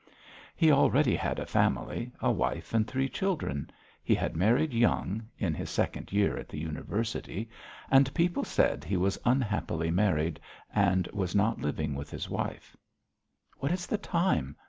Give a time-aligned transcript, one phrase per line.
[0.55, 3.69] He already had a family a wife and three children;
[4.03, 7.47] he had married young, in his second year at the University,
[7.91, 10.39] and people said he was unhappily married
[10.73, 12.75] and was not living with his wife.
[13.59, 14.55] "What is the time?"